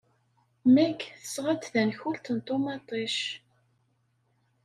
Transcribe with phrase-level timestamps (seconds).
[0.73, 3.17] Meg tesɣa-d tankult n ṭumaṭic.